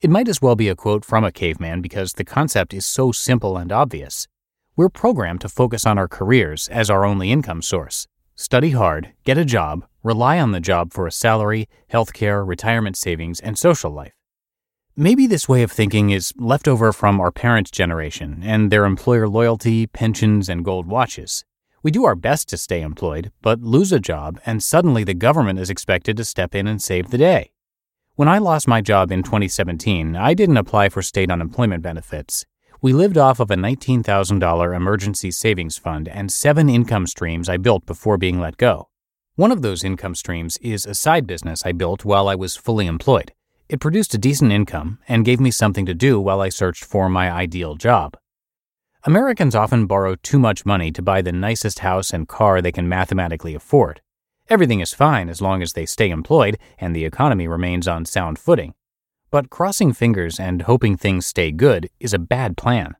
[0.00, 3.12] It might as well be a quote from a caveman because the concept is so
[3.12, 4.26] simple and obvious.
[4.74, 8.08] We're programmed to focus on our careers as our only income source.
[8.34, 13.38] Study hard, get a job, rely on the job for a salary, healthcare, retirement savings,
[13.40, 14.14] and social life.
[14.96, 19.28] Maybe this way of thinking is left over from our parents' generation and their employer
[19.28, 21.44] loyalty, pensions, and gold watches.
[21.82, 25.58] We do our best to stay employed, but lose a job, and suddenly the government
[25.58, 27.52] is expected to step in and save the day.
[28.14, 32.46] When I lost my job in 2017, I didn't apply for state unemployment benefits.
[32.82, 37.86] We lived off of a $19,000 emergency savings fund and seven income streams I built
[37.86, 38.88] before being let go.
[39.36, 42.88] One of those income streams is a side business I built while I was fully
[42.88, 43.32] employed.
[43.68, 47.08] It produced a decent income and gave me something to do while I searched for
[47.08, 48.16] my ideal job.
[49.04, 52.88] Americans often borrow too much money to buy the nicest house and car they can
[52.88, 54.00] mathematically afford.
[54.50, 58.40] Everything is fine as long as they stay employed and the economy remains on sound
[58.40, 58.74] footing.
[59.32, 62.96] But crossing fingers and hoping things stay good is a bad plan.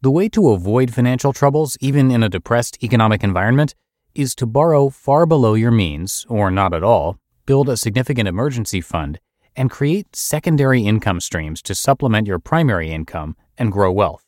[0.00, 3.74] The way to avoid financial troubles, even in a depressed economic environment,
[4.14, 8.80] is to borrow far below your means, or not at all, build a significant emergency
[8.80, 9.18] fund,
[9.56, 14.22] and create secondary income streams to supplement your primary income and grow wealth.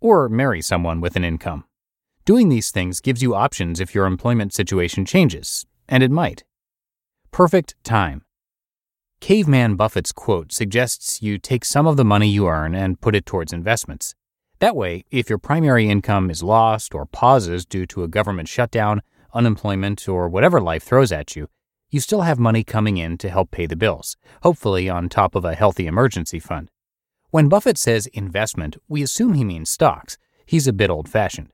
[0.00, 1.64] Or marry someone with an income.
[2.24, 6.44] Doing these things gives you options if your employment situation changes, and it might.
[7.32, 8.25] Perfect time.
[9.20, 13.26] Caveman Buffett's quote suggests you take some of the money you earn and put it
[13.26, 14.14] towards investments.
[14.60, 19.02] That way, if your primary income is lost or pauses due to a government shutdown
[19.36, 21.48] unemployment, or whatever life throws at you,
[21.90, 25.44] you still have money coming in to help pay the bills, hopefully on top of
[25.44, 26.70] a healthy emergency fund.
[27.30, 30.16] When Buffett says investment, we assume he means stocks.
[30.46, 31.50] He's a bit old fashioned.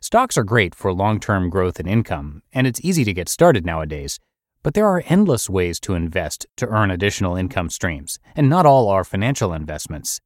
[0.00, 3.66] Stocks are great for long term growth and income, and it's easy to get started
[3.66, 4.20] nowadays.
[4.64, 8.88] But there are endless ways to invest to earn additional income streams, and not all
[8.88, 10.22] are financial investments.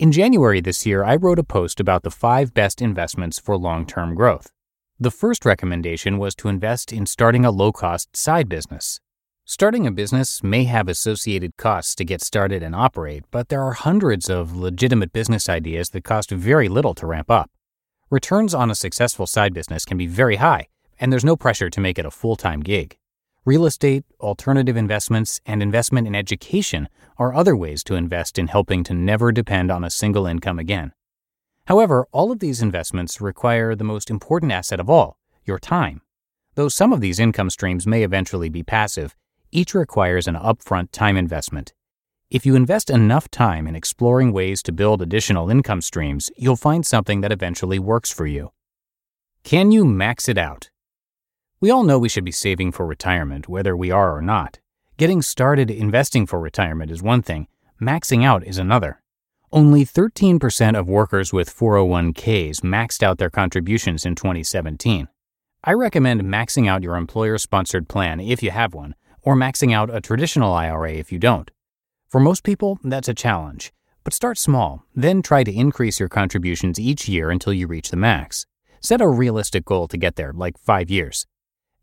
[0.00, 3.86] In January this year, I wrote a post about the five best investments for long
[3.86, 4.50] term growth.
[4.98, 8.98] The first recommendation was to invest in starting a low cost side business.
[9.44, 13.74] Starting a business may have associated costs to get started and operate, but there are
[13.74, 17.48] hundreds of legitimate business ideas that cost very little to ramp up.
[18.10, 20.66] Returns on a successful side business can be very high,
[20.98, 22.98] and there's no pressure to make it a full time gig.
[23.48, 26.86] Real estate, alternative investments, and investment in education
[27.16, 30.92] are other ways to invest in helping to never depend on a single income again.
[31.64, 35.16] However, all of these investments require the most important asset of all
[35.46, 36.02] your time.
[36.56, 39.16] Though some of these income streams may eventually be passive,
[39.50, 41.72] each requires an upfront time investment.
[42.28, 46.84] If you invest enough time in exploring ways to build additional income streams, you'll find
[46.84, 48.50] something that eventually works for you.
[49.42, 50.68] Can you max it out?
[51.60, 54.60] We all know we should be saving for retirement, whether we are or not.
[54.96, 57.48] Getting started investing for retirement is one thing,
[57.82, 59.02] maxing out is another.
[59.50, 65.08] Only 13% of workers with 401ks maxed out their contributions in 2017.
[65.64, 69.92] I recommend maxing out your employer sponsored plan if you have one, or maxing out
[69.92, 71.50] a traditional IRA if you don't.
[72.08, 73.72] For most people, that's a challenge,
[74.04, 77.96] But start small, then try to increase your contributions each year until you reach the
[77.96, 78.46] max.
[78.80, 81.26] Set a realistic goal to get there, like five years.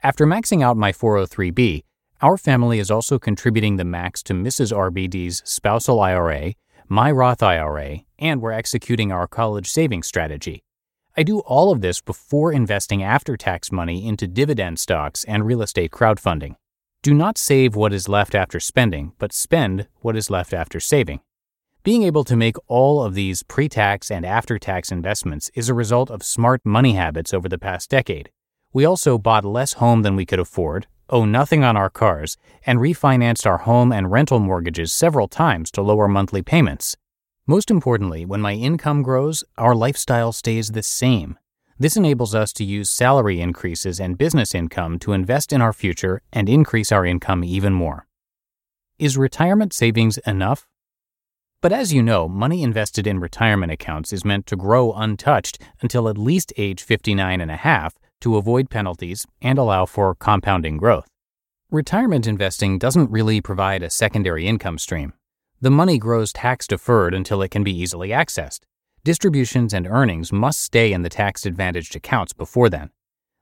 [0.06, 1.81] After maxing out my 403b,
[2.22, 4.72] our family is also contributing the max to Mrs.
[4.72, 6.54] RBD's spousal IRA,
[6.88, 10.63] my Roth IRA, and we're executing our college savings strategy.
[11.18, 15.63] I do all of this before investing after tax money into dividend stocks and real
[15.63, 16.54] estate crowdfunding.
[17.02, 21.22] Do not save what is left after spending, but spend what is left after saving.
[21.81, 25.74] Being able to make all of these pre tax and after tax investments is a
[25.74, 28.30] result of smart money habits over the past decade.
[28.75, 32.36] We also bought less home than we could afford, owe nothing on our cars,
[32.66, 36.98] and refinanced our home and rental mortgages several times to lower monthly payments.
[37.48, 41.39] Most importantly, when my income grows, our lifestyle stays the same.
[41.80, 46.21] This enables us to use salary increases and business income to invest in our future
[46.33, 48.07] and increase our income even more.
[49.00, 50.68] Is retirement savings enough?
[51.62, 56.10] But as you know, money invested in retirement accounts is meant to grow untouched until
[56.10, 57.95] at least age 59 and a half
[58.25, 61.07] to avoid penalties and allow for compounding growth.
[61.69, 65.13] Retirement investing doesn't really provide a secondary income stream.
[65.62, 68.62] The money grows tax deferred until it can be easily accessed.
[69.04, 72.89] Distributions and earnings must stay in the tax advantaged accounts before then.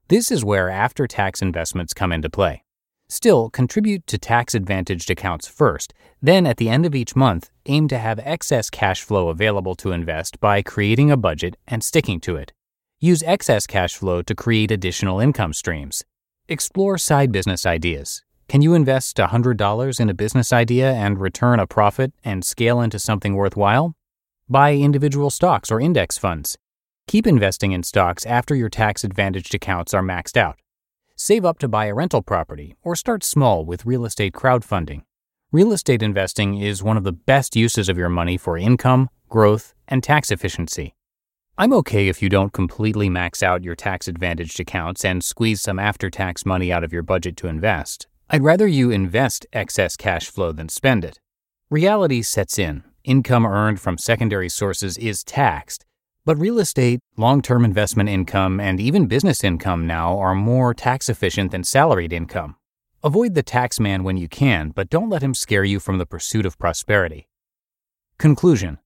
[0.09, 2.65] This is where after tax investments come into play.
[3.07, 7.87] Still, contribute to tax advantaged accounts first, then at the end of each month, aim
[7.87, 12.35] to have excess cash flow available to invest by creating a budget and sticking to
[12.35, 12.51] it.
[13.03, 16.05] Use excess cash flow to create additional income streams.
[16.47, 18.23] Explore side business ideas.
[18.47, 22.97] Can you invest $100 in a business idea and return a profit and scale into
[22.97, 23.93] something worthwhile?
[24.47, 26.57] Buy individual stocks or index funds.
[27.09, 30.61] Keep investing in stocks after your tax advantaged accounts are maxed out.
[31.17, 35.01] Save up to buy a rental property or start small with real estate crowdfunding.
[35.51, 39.73] Real estate investing is one of the best uses of your money for income, growth,
[39.89, 40.95] and tax efficiency.
[41.55, 45.77] I'm okay if you don't completely max out your tax advantaged accounts and squeeze some
[45.77, 48.07] after tax money out of your budget to invest.
[48.27, 51.19] I'd rather you invest excess cash flow than spend it.
[51.69, 52.83] Reality sets in.
[53.03, 55.85] Income earned from secondary sources is taxed,
[56.25, 61.07] but real estate, long term investment income, and even business income now are more tax
[61.07, 62.55] efficient than salaried income.
[63.03, 66.07] Avoid the tax man when you can, but don't let him scare you from the
[66.07, 67.27] pursuit of prosperity.
[68.17, 68.79] Conclusion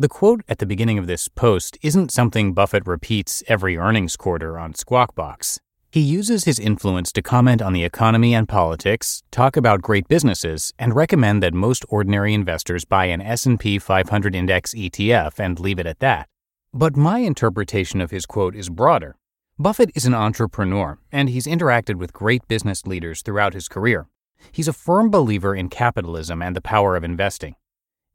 [0.00, 4.58] the quote at the beginning of this post isn't something Buffett repeats every earnings quarter
[4.58, 5.60] on Squawk Box.
[5.90, 10.72] He uses his influence to comment on the economy and politics, talk about great businesses,
[10.78, 15.84] and recommend that most ordinary investors buy an S&P 500 index ETF and leave it
[15.84, 16.28] at that.
[16.72, 19.16] But my interpretation of his quote is broader.
[19.58, 24.06] Buffett is an entrepreneur, and he's interacted with great business leaders throughout his career.
[24.50, 27.54] He's a firm believer in capitalism and the power of investing.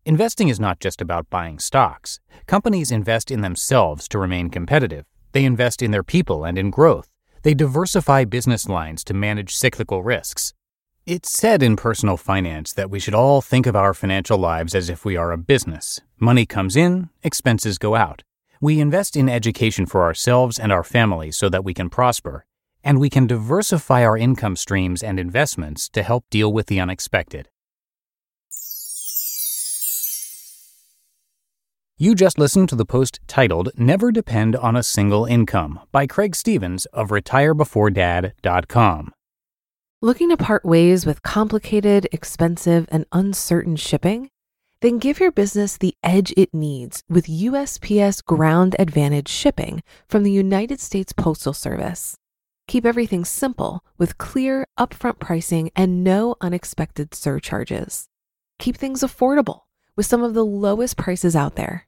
[0.08, 2.20] Investing is not just about buying stocks.
[2.46, 5.08] Companies invest in themselves to remain competitive.
[5.32, 7.10] They invest in their people and in growth.
[7.42, 10.54] They diversify business lines to manage cyclical risks.
[11.08, 14.90] It's said in personal finance that we should all think of our financial lives as
[14.90, 16.02] if we are a business.
[16.20, 18.22] Money comes in, expenses go out.
[18.62, 22.46] We invest in education for ourselves and our families so that we can prosper.
[22.84, 27.50] And we can diversify our income streams and investments to help deal with the unexpected.
[31.98, 36.36] You just listened to the post titled Never Depend on a Single Income by Craig
[36.36, 39.14] Stephens of retirebeforedad.com.
[40.02, 44.30] Looking to part ways with complicated, expensive, and uncertain shipping?
[44.82, 50.34] Then give your business the edge it needs with USPS Ground Advantage shipping from the
[50.34, 52.18] United States Postal Service.
[52.68, 58.10] Keep everything simple with clear, upfront pricing and no unexpected surcharges.
[58.60, 59.62] Keep things affordable
[59.96, 61.88] with some of the lowest prices out there.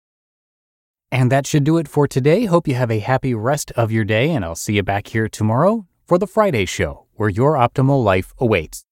[1.11, 2.45] And that should do it for today.
[2.45, 5.27] Hope you have a happy rest of your day, and I'll see you back here
[5.27, 8.85] tomorrow for the Friday show, where your optimal life awaits.